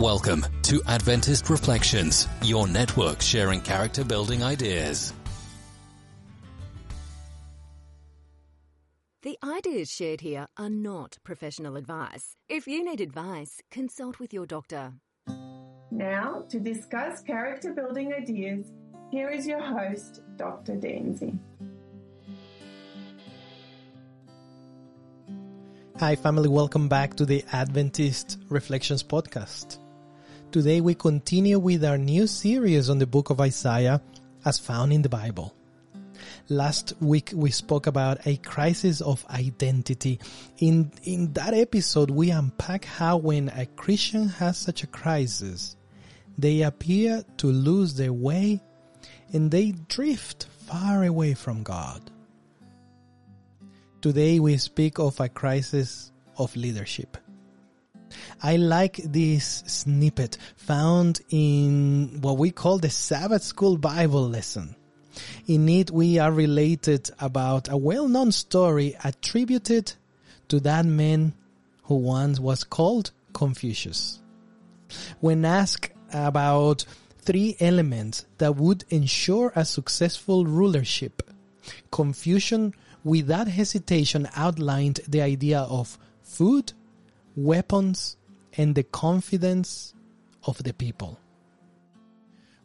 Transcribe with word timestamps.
Welcome 0.00 0.44
to 0.62 0.82
Adventist 0.88 1.48
Reflections, 1.48 2.26
your 2.42 2.66
network 2.66 3.22
sharing 3.22 3.60
character 3.60 4.02
building 4.02 4.42
ideas. 4.42 5.12
The 9.22 9.38
ideas 9.44 9.88
shared 9.88 10.20
here 10.20 10.48
are 10.58 10.68
not 10.68 11.18
professional 11.22 11.76
advice. 11.76 12.34
If 12.48 12.66
you 12.66 12.84
need 12.84 13.00
advice, 13.00 13.60
consult 13.70 14.18
with 14.18 14.34
your 14.34 14.46
doctor. 14.46 14.94
Now, 15.92 16.44
to 16.48 16.58
discuss 16.58 17.20
character 17.20 17.72
building 17.72 18.12
ideas, 18.12 18.72
here 19.12 19.30
is 19.30 19.46
your 19.46 19.62
host, 19.62 20.22
Dr. 20.34 20.72
Danzy. 20.72 21.38
Hi, 26.00 26.16
family. 26.16 26.48
Welcome 26.48 26.88
back 26.88 27.14
to 27.14 27.24
the 27.24 27.44
Adventist 27.52 28.38
Reflections 28.48 29.04
podcast. 29.04 29.78
Today 30.54 30.80
we 30.80 30.94
continue 30.94 31.58
with 31.58 31.84
our 31.84 31.98
new 31.98 32.28
series 32.28 32.88
on 32.88 32.98
the 32.98 33.08
book 33.08 33.30
of 33.30 33.40
Isaiah 33.40 34.00
as 34.44 34.56
found 34.56 34.92
in 34.92 35.02
the 35.02 35.08
Bible. 35.08 35.52
Last 36.48 36.94
week 37.00 37.32
we 37.34 37.50
spoke 37.50 37.88
about 37.88 38.24
a 38.24 38.36
crisis 38.36 39.00
of 39.00 39.26
identity. 39.28 40.20
In, 40.58 40.92
in 41.02 41.32
that 41.32 41.54
episode 41.54 42.08
we 42.08 42.30
unpack 42.30 42.84
how 42.84 43.16
when 43.16 43.48
a 43.48 43.66
Christian 43.66 44.28
has 44.28 44.56
such 44.56 44.84
a 44.84 44.86
crisis, 44.86 45.74
they 46.38 46.62
appear 46.62 47.24
to 47.38 47.48
lose 47.48 47.94
their 47.94 48.12
way 48.12 48.62
and 49.32 49.50
they 49.50 49.72
drift 49.72 50.46
far 50.68 51.02
away 51.02 51.34
from 51.34 51.64
God. 51.64 52.12
Today 54.00 54.38
we 54.38 54.56
speak 54.58 55.00
of 55.00 55.18
a 55.18 55.28
crisis 55.28 56.12
of 56.38 56.54
leadership. 56.54 57.16
I 58.42 58.56
like 58.56 58.96
this 59.04 59.64
snippet 59.66 60.38
found 60.56 61.20
in 61.30 62.18
what 62.20 62.38
we 62.38 62.50
call 62.50 62.78
the 62.78 62.90
Sabbath 62.90 63.42
School 63.42 63.76
Bible 63.76 64.28
lesson. 64.28 64.76
In 65.46 65.68
it 65.68 65.90
we 65.90 66.18
are 66.18 66.32
related 66.32 67.10
about 67.20 67.70
a 67.70 67.76
well-known 67.76 68.32
story 68.32 68.96
attributed 69.04 69.92
to 70.48 70.60
that 70.60 70.84
man 70.84 71.34
who 71.84 71.96
once 71.96 72.40
was 72.40 72.64
called 72.64 73.12
Confucius. 73.32 74.20
When 75.20 75.44
asked 75.44 75.92
about 76.12 76.84
three 77.18 77.56
elements 77.60 78.26
that 78.38 78.56
would 78.56 78.84
ensure 78.90 79.52
a 79.54 79.64
successful 79.64 80.44
rulership, 80.44 81.22
Confucius 81.90 82.72
without 83.02 83.48
hesitation 83.48 84.28
outlined 84.34 85.00
the 85.06 85.22
idea 85.22 85.60
of 85.60 85.98
food, 86.22 86.72
weapons, 87.36 88.16
and 88.56 88.74
the 88.74 88.82
confidence 88.82 89.94
of 90.44 90.62
the 90.62 90.72
people. 90.72 91.18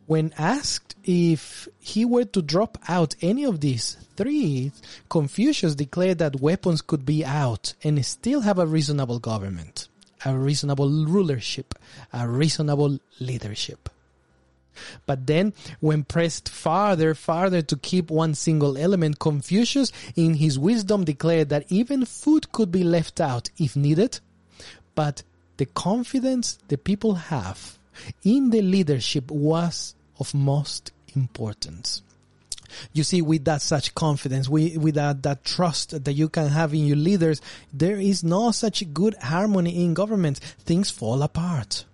When 0.05 0.33
asked 0.37 0.95
if 1.03 1.67
he 1.79 2.03
were 2.03 2.25
to 2.25 2.41
drop 2.41 2.79
out 2.87 3.15
any 3.21 3.43
of 3.43 3.59
these 3.59 3.95
three, 4.15 4.71
Confucius 5.07 5.75
declared 5.75 6.17
that 6.17 6.41
weapons 6.41 6.81
could 6.81 7.05
be 7.05 7.23
out 7.23 7.75
and 7.83 8.03
still 8.03 8.41
have 8.41 8.57
a 8.57 8.65
reasonable 8.65 9.19
government, 9.19 9.87
a 10.25 10.35
reasonable 10.35 10.89
rulership, 11.05 11.75
a 12.11 12.27
reasonable 12.27 12.99
leadership. 13.19 13.89
But 15.05 15.27
then, 15.27 15.53
when 15.79 16.05
pressed 16.05 16.49
farther, 16.49 17.13
farther 17.13 17.61
to 17.61 17.77
keep 17.77 18.09
one 18.09 18.33
single 18.33 18.77
element, 18.77 19.19
Confucius, 19.19 19.91
in 20.15 20.35
his 20.35 20.57
wisdom, 20.57 21.03
declared 21.03 21.49
that 21.49 21.65
even 21.69 22.05
food 22.05 22.51
could 22.51 22.71
be 22.71 22.83
left 22.83 23.19
out 23.19 23.49
if 23.57 23.75
needed, 23.75 24.19
but 24.95 25.23
the 25.57 25.65
confidence 25.65 26.57
the 26.67 26.77
people 26.77 27.15
have 27.15 27.77
in 28.23 28.49
the 28.49 28.61
leadership 28.61 29.29
was 29.29 29.95
of 30.19 30.33
most 30.33 30.91
importance. 31.15 32.01
You 32.93 33.03
see, 33.03 33.21
with 33.21 33.45
that 33.45 33.61
such 33.61 33.95
confidence, 33.95 34.47
with 34.47 34.93
that, 34.95 35.23
that 35.23 35.43
trust 35.43 36.03
that 36.03 36.13
you 36.13 36.29
can 36.29 36.49
have 36.49 36.73
in 36.73 36.85
your 36.85 36.97
leaders, 36.97 37.41
there 37.73 37.97
is 37.97 38.23
no 38.23 38.51
such 38.51 38.93
good 38.93 39.15
harmony 39.15 39.83
in 39.83 39.93
government. 39.95 40.37
Things 40.39 40.91
fall 40.91 41.23
apart. 41.23 41.85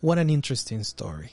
What 0.00 0.18
an 0.18 0.30
interesting 0.30 0.84
story. 0.84 1.30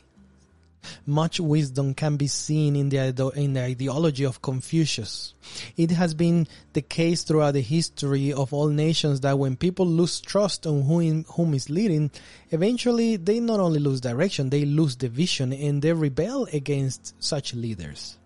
Much 1.05 1.39
wisdom 1.39 1.94
can 1.94 2.17
be 2.17 2.27
seen 2.27 2.75
in 2.75 2.89
the, 2.89 3.31
in 3.35 3.53
the 3.53 3.61
ideology 3.61 4.25
of 4.25 4.41
Confucius. 4.41 5.33
It 5.77 5.91
has 5.91 6.13
been 6.13 6.47
the 6.73 6.81
case 6.81 7.23
throughout 7.23 7.53
the 7.53 7.61
history 7.61 8.31
of 8.33 8.53
all 8.53 8.69
nations 8.69 9.22
that 9.22 9.38
when 9.38 9.55
people 9.55 9.85
lose 9.85 10.22
trust 10.22 10.66
on 10.66 10.83
whom, 10.83 11.23
whom 11.25 11.53
is 11.53 11.69
leading, 11.69 12.11
eventually 12.51 13.17
they 13.17 13.39
not 13.39 13.59
only 13.59 13.79
lose 13.79 14.01
direction, 14.01 14.49
they 14.49 14.66
lose 14.66 14.95
the 14.95 15.09
vision 15.09 15.53
and 15.53 15.81
they 15.81 15.93
rebel 15.93 16.47
against 16.51 17.22
such 17.22 17.53
leaders. 17.53 18.17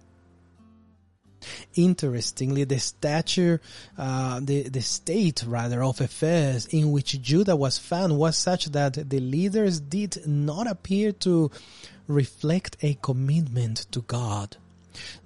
Interestingly, 1.76 2.64
the 2.64 2.80
stature, 2.80 3.62
uh, 3.98 4.40
the, 4.42 4.64
the 4.70 4.82
state 4.82 5.44
rather 5.46 5.84
of 5.84 6.02
affairs 6.02 6.66
in 6.68 6.92
which 6.92 7.22
Judah 7.22 7.56
was 7.56 7.78
found 7.78 8.18
was 8.18 8.38
such 8.38 8.66
that 8.66 9.10
the 9.10 9.20
leaders 9.20 9.80
did 9.80 10.26
not 10.28 10.68
appear 10.68 11.12
to 11.12 11.52
reflect 12.08 12.78
a 12.82 12.98
commitment 13.02 13.86
to 13.92 14.02
God, 14.02 14.58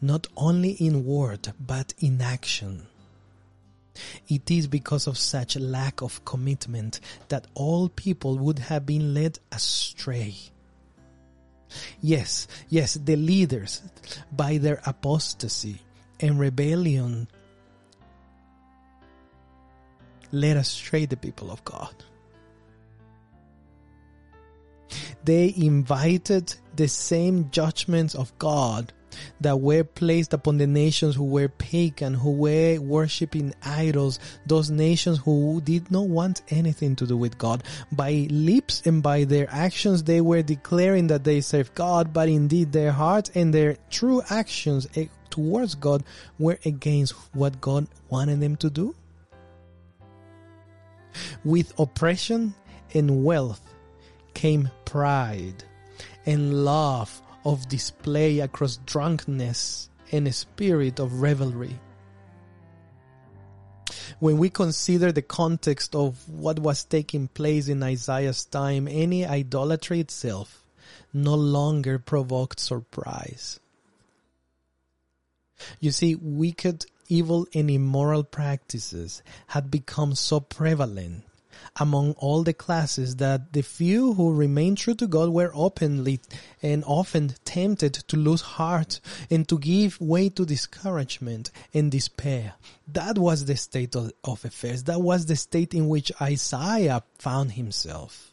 not 0.02 0.28
only 0.36 0.72
in 0.72 1.06
word, 1.06 1.54
but 1.60 1.94
in 2.00 2.22
action. 2.22 2.88
It 4.28 4.50
is 4.50 4.68
because 4.68 5.08
of 5.08 5.18
such 5.18 5.58
lack 5.58 6.02
of 6.02 6.24
commitment 6.26 7.00
that 7.28 7.48
all 7.54 7.90
people 7.90 8.38
would 8.38 8.60
have 8.60 8.86
been 8.86 9.14
led 9.14 9.40
astray. 9.52 10.36
Yes, 12.02 12.48
yes, 12.70 12.96
the 12.96 13.16
leaders, 13.16 13.82
by 14.32 14.58
their 14.58 14.82
apostasy 14.86 15.82
and 16.20 16.40
rebellion, 16.40 17.28
led 20.32 20.58
astray 20.58 21.06
the 21.06 21.18
people 21.18 21.52
of 21.52 21.64
God. 21.64 21.94
They 25.24 25.54
invited 25.56 26.56
the 26.76 26.88
same 26.88 27.50
judgments 27.52 28.16
of 28.16 28.38
God 28.40 28.94
that 29.42 29.60
were 29.60 29.84
placed 29.84 30.34
upon 30.34 30.58
the 30.58 30.68
nations 30.68 31.16
who 31.16 31.26
were 31.26 31.50
pagan, 31.50 32.14
who 32.14 32.32
were 32.32 32.80
worshipping 32.80 33.54
idols, 33.64 34.20
those 34.46 34.70
nations 34.70 35.20
who 35.20 35.62
did 35.62 35.92
not 35.92 36.08
want 36.08 36.42
anything 36.50 36.96
to 36.98 37.06
do 37.06 37.18
with 37.18 37.38
God. 37.38 37.64
By 37.92 38.28
lips 38.30 38.82
and 38.86 39.04
by 39.04 39.26
their 39.26 39.48
actions, 39.52 40.04
they 40.04 40.22
were 40.22 40.42
declaring 40.42 41.08
that 41.08 41.24
they 41.24 41.42
serve 41.42 41.74
God, 41.76 42.14
but 42.14 42.30
indeed 42.30 42.72
their 42.72 42.92
hearts 42.92 43.32
and 43.36 43.54
their 43.54 43.78
true 43.90 44.22
actions 44.30 44.88
eh, 44.96 45.08
towards 45.30 45.76
God 45.76 46.04
were 46.40 46.60
against 46.66 47.14
what 47.34 47.62
God 47.62 47.88
wanted 48.10 48.40
them 48.40 48.56
to 48.58 48.70
do. 48.70 48.96
With 51.44 51.78
oppression 51.78 52.54
and 52.94 53.24
wealth 53.24 53.71
came 54.34 54.70
pride 54.86 55.64
and 56.26 56.66
love 56.66 57.22
of 57.46 57.68
display 57.68 58.40
across 58.40 58.78
drunkenness 58.86 59.90
and 60.12 60.28
a 60.28 60.32
spirit 60.32 61.00
of 61.00 61.22
revelry. 61.22 61.80
When 64.20 64.38
we 64.38 64.50
consider 64.50 65.12
the 65.12 65.24
context 65.24 65.96
of 65.96 66.30
what 66.30 66.60
was 66.60 66.84
taking 66.84 67.28
place 67.28 67.68
in 67.68 67.82
Isaiah's 67.82 68.46
time, 68.46 68.88
any 68.88 69.26
idolatry 69.26 70.00
itself 70.00 70.64
no 71.14 71.36
longer 71.36 71.98
provoked 71.98 72.60
surprise. 72.60 73.60
You 75.80 75.92
see, 75.92 76.16
wicked, 76.16 76.86
evil, 77.08 77.48
and 77.54 77.70
immoral 77.70 78.24
practices 78.24 79.24
had 79.48 79.72
become 79.72 80.16
so 80.16 80.40
prevalent 80.40 81.24
among 81.80 82.14
all 82.14 82.44
the 82.44 82.54
classes 82.54 83.18
that 83.18 83.54
the 83.54 83.62
few 83.62 84.14
who 84.14 84.34
remained 84.34 84.78
true 84.78 84.96
to 84.96 85.08
God 85.08 85.30
were 85.30 85.52
openly 85.54 86.20
and 86.62 86.84
often 86.86 87.36
tempted 87.46 87.94
to 87.94 88.18
lose 88.18 88.42
heart 88.42 89.00
and 89.30 89.48
to 89.48 89.58
give 89.58 90.00
way 90.00 90.30
to 90.30 90.46
discouragement 90.46 91.52
and 91.74 91.92
despair. 91.92 92.54
That 92.88 93.18
was 93.18 93.46
the 93.46 93.56
state 93.56 93.96
of, 93.96 94.12
affairs. 94.24 94.84
That 94.84 95.02
was 95.02 95.26
the 95.26 95.36
state 95.36 95.74
in 95.74 95.88
which 95.88 96.12
Isaiah 96.22 97.04
found 97.18 97.54
himself. 97.54 98.32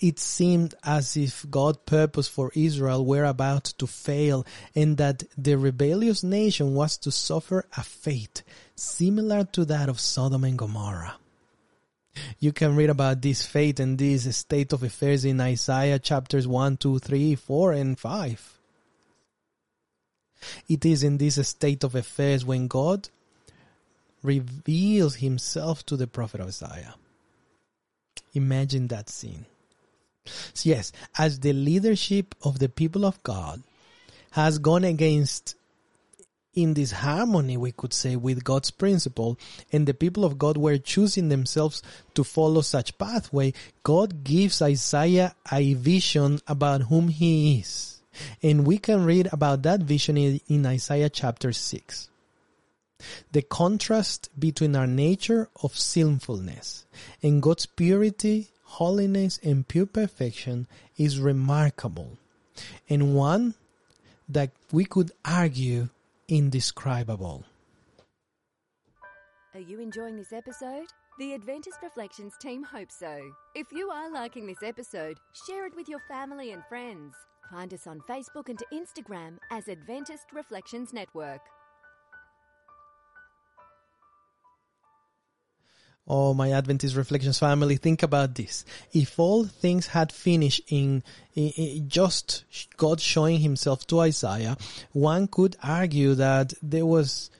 It 0.00 0.18
seemed 0.18 0.74
as 0.82 1.16
if 1.16 1.48
God's 1.48 1.78
purpose 1.86 2.26
for 2.26 2.50
Israel 2.54 3.04
were 3.06 3.24
about 3.24 3.64
to 3.78 3.86
fail 3.86 4.44
and 4.74 4.96
that 4.96 5.22
the 5.38 5.56
rebellious 5.56 6.24
nation 6.24 6.74
was 6.74 6.96
to 6.98 7.12
suffer 7.12 7.64
a 7.76 7.82
fate 7.84 8.42
similar 8.74 9.44
to 9.52 9.64
that 9.66 9.88
of 9.88 10.00
Sodom 10.00 10.42
and 10.42 10.58
Gomorrah. 10.58 11.14
You 12.38 12.52
can 12.52 12.76
read 12.76 12.90
about 12.90 13.22
this 13.22 13.44
fate 13.44 13.80
and 13.80 13.98
this 13.98 14.36
state 14.36 14.72
of 14.72 14.82
affairs 14.82 15.24
in 15.24 15.40
Isaiah 15.40 15.98
chapters 15.98 16.46
1, 16.46 16.76
2, 16.76 16.98
3, 16.98 17.34
4, 17.34 17.72
and 17.72 17.98
5. 17.98 18.58
It 20.68 20.84
is 20.84 21.02
in 21.02 21.18
this 21.18 21.46
state 21.48 21.84
of 21.84 21.94
affairs 21.94 22.44
when 22.44 22.66
God 22.66 23.08
reveals 24.22 25.16
himself 25.16 25.84
to 25.86 25.96
the 25.96 26.06
prophet 26.06 26.40
Isaiah. 26.40 26.94
Imagine 28.34 28.88
that 28.88 29.08
scene. 29.08 29.46
So 30.54 30.68
yes, 30.68 30.92
as 31.18 31.40
the 31.40 31.52
leadership 31.52 32.34
of 32.42 32.58
the 32.58 32.68
people 32.68 33.04
of 33.04 33.22
God 33.22 33.62
has 34.32 34.58
gone 34.58 34.84
against 34.84 35.56
in 36.54 36.74
this 36.74 36.92
harmony, 36.92 37.56
we 37.56 37.72
could 37.72 37.92
say, 37.92 38.16
with 38.16 38.44
God's 38.44 38.70
principle, 38.70 39.38
and 39.72 39.86
the 39.86 39.94
people 39.94 40.24
of 40.24 40.38
God 40.38 40.56
were 40.56 40.78
choosing 40.78 41.28
themselves 41.28 41.82
to 42.14 42.24
follow 42.24 42.60
such 42.60 42.98
pathway, 42.98 43.54
God 43.82 44.24
gives 44.24 44.60
Isaiah 44.60 45.34
a 45.50 45.74
vision 45.74 46.40
about 46.46 46.82
whom 46.82 47.08
he 47.08 47.60
is. 47.60 48.00
And 48.42 48.66
we 48.66 48.78
can 48.78 49.04
read 49.04 49.28
about 49.32 49.62
that 49.62 49.80
vision 49.80 50.16
in, 50.16 50.66
Isaiah 50.66 51.08
chapter 51.08 51.52
6. 51.52 52.10
The 53.32 53.42
contrast 53.42 54.28
between 54.38 54.76
our 54.76 54.86
nature 54.86 55.48
of 55.62 55.76
sinfulness 55.76 56.84
and 57.22 57.42
God's 57.42 57.66
purity, 57.66 58.48
holiness, 58.62 59.40
and 59.42 59.66
pure 59.66 59.86
perfection 59.86 60.68
is 60.96 61.18
remarkable, 61.18 62.18
and 62.88 63.14
one 63.14 63.54
that 64.28 64.50
we 64.70 64.84
could 64.84 65.10
argue 65.24 65.88
indescribable. 66.28 67.44
Are 69.54 69.60
you 69.60 69.80
enjoying 69.80 70.16
this 70.16 70.32
episode? 70.32 70.86
The 71.18 71.34
Adventist 71.34 71.78
Reflections 71.82 72.32
team 72.40 72.62
hopes 72.64 72.98
so. 72.98 73.20
If 73.54 73.66
you 73.70 73.90
are 73.90 74.10
liking 74.10 74.46
this 74.46 74.62
episode, 74.62 75.18
share 75.46 75.66
it 75.66 75.76
with 75.76 75.88
your 75.88 76.00
family 76.08 76.52
and 76.52 76.64
friends. 76.70 77.14
Find 77.50 77.74
us 77.74 77.86
on 77.86 78.00
Facebook 78.08 78.48
and 78.48 78.58
Instagram 78.72 79.36
as 79.50 79.68
Adventist 79.68 80.32
Reflections 80.32 80.94
Network. 80.94 81.40
Oh, 86.06 86.34
my 86.34 86.50
Adventist 86.50 86.96
Reflections 86.96 87.38
family, 87.38 87.76
think 87.76 88.02
about 88.02 88.34
this. 88.34 88.64
If 88.92 89.18
all 89.18 89.44
things 89.44 89.86
had 89.88 90.10
finished 90.10 90.62
in, 90.68 91.04
in, 91.34 91.50
in, 91.50 91.88
just 91.88 92.44
God 92.76 93.00
showing 93.00 93.38
himself 93.38 93.86
to 93.86 94.00
Isaiah, 94.00 94.56
one 94.92 95.28
could 95.28 95.56
argue 95.62 96.14
that 96.14 96.54
there 96.60 96.86
was 96.86 97.30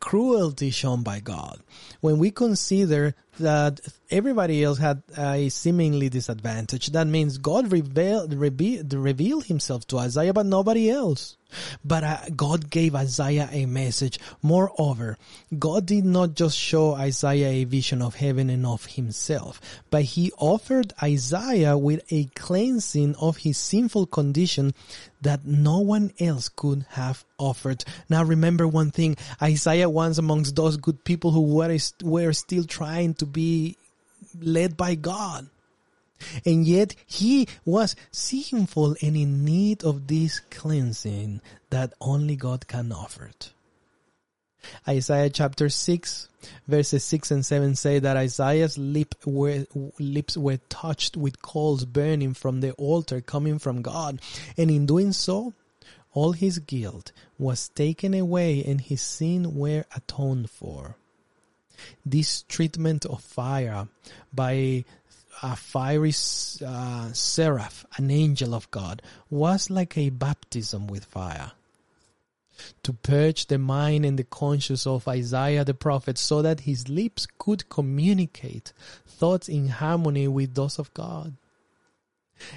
cruelty 0.00 0.70
shown 0.70 1.02
by 1.02 1.20
God. 1.20 1.60
When 2.00 2.18
we 2.18 2.30
consider 2.30 3.14
that 3.38 3.80
everybody 4.10 4.62
else 4.62 4.78
had 4.78 5.02
a 5.16 5.48
seemingly 5.48 6.08
disadvantage, 6.08 6.88
that 6.88 7.06
means 7.06 7.38
God 7.38 7.72
revealed, 7.72 8.32
revealed 8.32 9.44
himself 9.44 9.86
to 9.88 9.98
Isaiah, 9.98 10.32
but 10.32 10.46
nobody 10.46 10.90
else. 10.90 11.36
But 11.84 12.02
uh, 12.02 12.18
God 12.34 12.70
gave 12.70 12.94
Isaiah 12.96 13.48
a 13.52 13.66
message. 13.66 14.18
Moreover, 14.42 15.16
God 15.56 15.86
did 15.86 16.04
not 16.04 16.34
just 16.34 16.58
show 16.58 16.94
Isaiah 16.94 17.62
a 17.62 17.64
vision 17.64 18.02
of 18.02 18.16
heaven 18.16 18.50
and 18.50 18.66
of 18.66 18.84
himself, 18.86 19.60
but 19.90 20.02
he 20.02 20.32
offered 20.38 20.92
Isaiah 21.00 21.78
with 21.78 22.02
a 22.10 22.24
cleansing 22.34 23.14
of 23.16 23.38
his 23.38 23.58
sinful 23.58 24.06
condition 24.06 24.74
that 25.22 25.46
no 25.46 25.80
one 25.80 26.12
else 26.20 26.48
could 26.48 26.84
have 26.90 27.24
offered. 27.38 27.84
Now 28.08 28.24
remember 28.24 28.66
one 28.66 28.90
thing, 28.90 29.16
Isaiah 29.40 29.88
was 29.88 30.18
amongst 30.18 30.56
those 30.56 30.76
good 30.76 31.04
people 31.04 31.30
who 31.30 31.42
were, 31.42 31.76
were 32.02 32.32
still 32.32 32.64
trying 32.64 33.14
to 33.14 33.25
be 33.26 33.76
led 34.40 34.76
by 34.76 34.94
God. 34.94 35.48
And 36.44 36.66
yet 36.66 36.94
he 37.06 37.46
was 37.64 37.94
sinful 38.10 38.96
and 39.02 39.16
in 39.16 39.44
need 39.44 39.84
of 39.84 40.06
this 40.06 40.40
cleansing 40.40 41.42
that 41.70 41.92
only 42.00 42.36
God 42.36 42.66
can 42.66 42.90
offer. 42.90 43.30
Isaiah 44.88 45.30
chapter 45.30 45.68
6 45.68 46.28
verses 46.66 47.04
6 47.04 47.30
and 47.30 47.46
7 47.46 47.74
say 47.76 47.98
that 47.98 48.16
Isaiah's 48.16 48.78
lip 48.78 49.14
were, 49.24 49.66
lips 49.98 50.36
were 50.36 50.58
touched 50.68 51.16
with 51.16 51.42
coals 51.42 51.84
burning 51.84 52.34
from 52.34 52.60
the 52.60 52.72
altar 52.72 53.20
coming 53.20 53.58
from 53.58 53.82
God. 53.82 54.20
And 54.56 54.70
in 54.70 54.86
doing 54.86 55.12
so, 55.12 55.52
all 56.12 56.32
his 56.32 56.58
guilt 56.60 57.12
was 57.38 57.68
taken 57.68 58.14
away 58.14 58.64
and 58.64 58.80
his 58.80 59.02
sin 59.02 59.54
were 59.54 59.84
atoned 59.94 60.50
for. 60.50 60.96
This 62.04 62.42
treatment 62.42 63.06
of 63.06 63.22
fire 63.22 63.88
by 64.32 64.84
a 65.42 65.56
fiery 65.56 66.14
uh, 66.66 67.12
seraph, 67.12 67.84
an 67.96 68.10
angel 68.10 68.54
of 68.54 68.70
God, 68.70 69.02
was 69.30 69.70
like 69.70 69.96
a 69.98 70.10
baptism 70.10 70.86
with 70.86 71.04
fire. 71.04 71.52
To 72.84 72.94
purge 72.94 73.46
the 73.46 73.58
mind 73.58 74.06
and 74.06 74.18
the 74.18 74.24
conscience 74.24 74.86
of 74.86 75.06
Isaiah 75.06 75.64
the 75.64 75.74
prophet 75.74 76.16
so 76.16 76.40
that 76.40 76.60
his 76.60 76.88
lips 76.88 77.26
could 77.38 77.68
communicate 77.68 78.72
thoughts 79.06 79.48
in 79.48 79.68
harmony 79.68 80.26
with 80.26 80.54
those 80.54 80.78
of 80.78 80.92
God. 80.94 81.34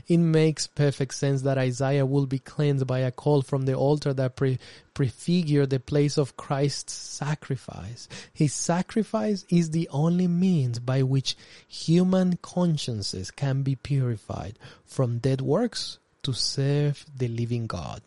It 0.08 0.18
makes 0.18 0.68
perfect 0.68 1.14
sense 1.14 1.42
that 1.44 1.58
Isaiah 1.58 2.06
will 2.06 2.26
be 2.26 2.40
cleansed 2.40 2.88
by 2.88 3.00
a 3.00 3.12
call 3.12 3.42
from 3.42 3.66
the 3.66 3.76
altar 3.76 4.14
that 4.14 4.36
pre- 4.36 4.60
prefigure 4.94 5.66
the 5.66 5.80
place 5.80 6.18
of 6.18 6.38
Christ's 6.38 6.94
sacrifice. 6.94 8.08
His 8.34 8.54
sacrifice 8.54 9.46
is 9.50 9.72
the 9.72 9.88
only 9.90 10.28
means 10.28 10.80
by 10.80 11.04
which 11.04 11.38
human 11.68 12.38
consciences 12.42 13.32
can 13.32 13.64
be 13.64 13.76
purified 13.76 14.60
from 14.86 15.20
dead 15.20 15.42
works 15.42 16.00
to 16.24 16.34
serve 16.34 17.06
the 17.16 17.28
living 17.28 17.68
God. 17.68 18.02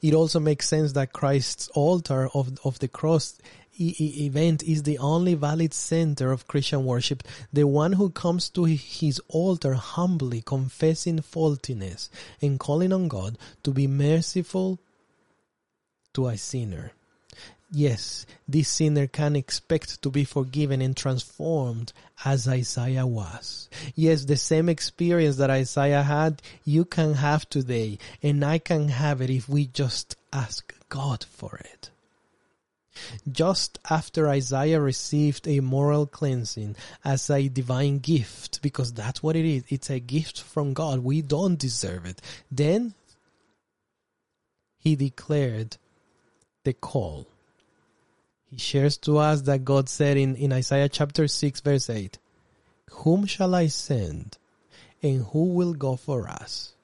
It 0.00 0.14
also 0.14 0.38
makes 0.38 0.68
sense 0.68 0.92
that 0.92 1.12
Christ's 1.12 1.68
altar 1.68 2.28
of, 2.34 2.58
of 2.64 2.78
the 2.78 2.88
cross 2.88 3.38
event 3.78 4.62
is 4.62 4.82
the 4.82 4.98
only 4.98 5.34
valid 5.34 5.72
center 5.74 6.32
of 6.32 6.46
Christian 6.46 6.84
worship, 6.84 7.22
the 7.52 7.66
one 7.66 7.94
who 7.94 8.10
comes 8.10 8.48
to 8.50 8.64
his 8.64 9.20
altar 9.28 9.74
humbly 9.74 10.42
confessing 10.42 11.20
faultiness 11.20 12.10
and 12.40 12.58
calling 12.60 12.92
on 12.92 13.08
God 13.08 13.38
to 13.62 13.70
be 13.70 13.86
merciful 13.86 14.78
to 16.14 16.28
a 16.28 16.36
sinner. 16.36 16.92
Yes, 17.74 18.26
this 18.46 18.68
sinner 18.68 19.06
can 19.06 19.34
expect 19.34 20.02
to 20.02 20.10
be 20.10 20.24
forgiven 20.24 20.82
and 20.82 20.94
transformed 20.94 21.94
as 22.22 22.46
Isaiah 22.46 23.06
was. 23.06 23.70
Yes, 23.94 24.26
the 24.26 24.36
same 24.36 24.68
experience 24.68 25.36
that 25.36 25.48
Isaiah 25.48 26.02
had, 26.02 26.42
you 26.64 26.84
can 26.84 27.14
have 27.14 27.48
today, 27.48 27.98
and 28.22 28.44
I 28.44 28.58
can 28.58 28.88
have 28.88 29.22
it 29.22 29.30
if 29.30 29.48
we 29.48 29.66
just 29.66 30.16
ask 30.34 30.74
God 30.90 31.24
for 31.24 31.56
it. 31.56 31.88
Just 33.30 33.78
after 33.88 34.28
Isaiah 34.28 34.80
received 34.80 35.46
a 35.46 35.60
moral 35.60 36.06
cleansing 36.06 36.76
as 37.04 37.30
a 37.30 37.48
divine 37.48 37.98
gift, 37.98 38.60
because 38.62 38.92
that's 38.92 39.22
what 39.22 39.36
it 39.36 39.44
is. 39.44 39.64
It's 39.68 39.90
a 39.90 40.00
gift 40.00 40.40
from 40.40 40.74
God. 40.74 41.00
We 41.00 41.22
don't 41.22 41.58
deserve 41.58 42.04
it. 42.04 42.20
Then 42.50 42.94
he 44.78 44.96
declared 44.96 45.76
the 46.64 46.72
call. 46.72 47.26
He 48.50 48.58
shares 48.58 48.96
to 48.98 49.18
us 49.18 49.42
that 49.42 49.64
God 49.64 49.88
said 49.88 50.16
in, 50.16 50.36
in 50.36 50.52
Isaiah 50.52 50.88
chapter 50.88 51.28
6 51.28 51.60
verse 51.60 51.88
8, 51.88 52.18
Whom 52.90 53.26
shall 53.26 53.54
I 53.54 53.68
send 53.68 54.36
and 55.02 55.24
who 55.26 55.54
will 55.54 55.74
go 55.74 55.96
for 55.96 56.28
us? 56.28 56.74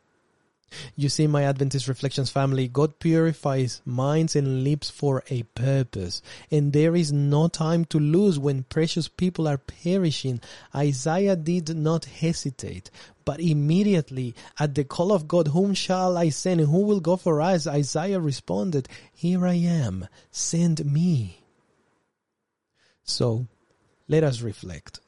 You 0.97 1.09
see, 1.09 1.27
my 1.27 1.45
Adventist 1.45 1.89
Reflections 1.89 2.31
family, 2.31 2.69
God 2.69 2.99
purifies 2.99 3.81
minds 3.85 4.37
and 4.37 4.65
lips 4.65 4.91
for 4.91 5.23
a 5.31 5.43
purpose, 5.55 6.23
and 6.51 6.73
there 6.73 6.95
is 6.95 7.13
no 7.13 7.49
time 7.49 7.85
to 7.87 7.99
lose 7.99 8.39
when 8.39 8.65
precious 8.65 9.09
people 9.09 9.49
are 9.49 9.59
perishing. 9.59 10.41
Isaiah 10.75 11.37
did 11.37 11.77
not 11.77 12.05
hesitate, 12.05 12.91
but 13.25 13.41
immediately 13.41 14.35
at 14.59 14.75
the 14.75 14.85
call 14.85 15.13
of 15.13 15.29
God, 15.29 15.49
whom 15.49 15.75
shall 15.75 16.19
I 16.19 16.29
send 16.29 16.61
who 16.61 16.83
will 16.83 17.01
go 17.01 17.17
for 17.17 17.41
us? 17.41 17.67
Isaiah 17.67 18.21
responded, 18.21 18.89
Here 19.13 19.47
I 19.47 19.55
am, 19.55 20.09
send 20.31 20.85
me. 20.85 21.45
So, 23.05 23.47
let 24.07 24.25
us 24.25 24.43
reflect. 24.43 25.01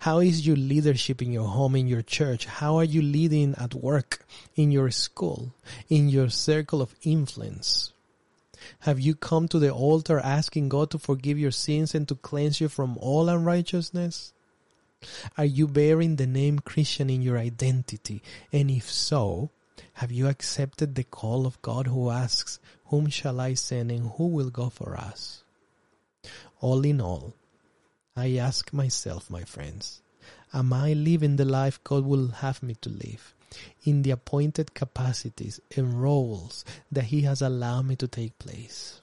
How 0.00 0.20
is 0.20 0.46
your 0.46 0.56
leadership 0.56 1.20
in 1.20 1.32
your 1.32 1.48
home, 1.48 1.76
in 1.76 1.86
your 1.86 2.02
church? 2.02 2.46
How 2.46 2.76
are 2.76 2.84
you 2.84 3.02
leading 3.02 3.54
at 3.56 3.74
work, 3.74 4.24
in 4.54 4.70
your 4.70 4.90
school, 4.90 5.52
in 5.88 6.08
your 6.08 6.30
circle 6.30 6.80
of 6.80 6.94
influence? 7.02 7.92
Have 8.80 8.98
you 8.98 9.14
come 9.14 9.48
to 9.48 9.58
the 9.58 9.70
altar 9.70 10.18
asking 10.18 10.70
God 10.70 10.90
to 10.90 10.98
forgive 10.98 11.38
your 11.38 11.50
sins 11.50 11.94
and 11.94 12.08
to 12.08 12.14
cleanse 12.14 12.60
you 12.60 12.68
from 12.68 12.96
all 12.98 13.28
unrighteousness? 13.28 14.32
Are 15.36 15.44
you 15.44 15.68
bearing 15.68 16.16
the 16.16 16.26
name 16.26 16.58
Christian 16.60 17.10
in 17.10 17.22
your 17.22 17.38
identity? 17.38 18.22
And 18.52 18.70
if 18.70 18.90
so, 18.90 19.50
have 19.94 20.10
you 20.10 20.26
accepted 20.26 20.94
the 20.94 21.04
call 21.04 21.46
of 21.46 21.60
God 21.62 21.86
who 21.86 22.10
asks, 22.10 22.58
Whom 22.86 23.08
shall 23.08 23.40
I 23.40 23.54
send 23.54 23.90
and 23.90 24.10
who 24.16 24.26
will 24.26 24.50
go 24.50 24.70
for 24.70 24.96
us? 24.96 25.42
All 26.60 26.84
in 26.84 27.00
all, 27.00 27.34
I 28.16 28.36
ask 28.36 28.72
myself, 28.72 29.28
my 29.28 29.44
friends, 29.44 30.00
am 30.54 30.72
I 30.72 30.94
living 30.94 31.36
the 31.36 31.44
life 31.44 31.82
God 31.84 32.04
will 32.04 32.28
have 32.28 32.62
me 32.62 32.76
to 32.80 32.88
live 32.88 33.34
in 33.84 34.02
the 34.02 34.10
appointed 34.10 34.74
capacities 34.74 35.60
and 35.76 36.02
roles 36.02 36.64
that 36.90 37.04
He 37.04 37.22
has 37.22 37.42
allowed 37.42 37.86
me 37.86 37.96
to 37.96 38.08
take 38.08 38.38
place? 38.38 39.00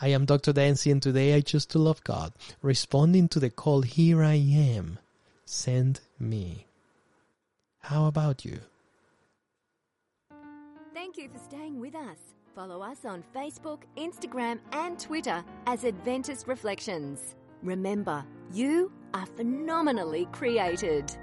I 0.00 0.08
am 0.08 0.26
Dr. 0.26 0.52
Dancy 0.52 0.90
and 0.90 1.02
today 1.02 1.34
I 1.34 1.40
choose 1.40 1.64
to 1.66 1.78
love 1.78 2.04
God, 2.04 2.32
responding 2.60 3.28
to 3.28 3.40
the 3.40 3.50
call, 3.50 3.82
Here 3.82 4.22
I 4.22 4.34
am, 4.34 4.98
send 5.46 6.00
me. 6.18 6.66
How 7.80 8.06
about 8.06 8.44
you? 8.44 8.60
Thank 10.92 11.16
you 11.16 11.28
for 11.30 11.38
staying 11.38 11.80
with 11.80 11.94
us. 11.94 12.18
Follow 12.54 12.82
us 12.82 13.04
on 13.04 13.22
Facebook, 13.34 13.82
Instagram, 13.96 14.58
and 14.72 14.98
Twitter 14.98 15.44
as 15.66 15.84
Adventist 15.84 16.48
Reflections. 16.48 17.36
Remember, 17.62 18.24
you 18.52 18.90
are 19.14 19.26
phenomenally 19.26 20.26
created. 20.32 21.16